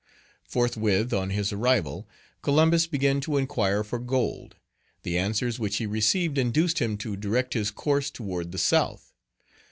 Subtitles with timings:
[0.45, 2.09] Forthwith, on his arrival,
[2.41, 4.55] Columbus began to inquire for gold;
[5.03, 9.13] the answers which he received induced him to direct his course toward the south.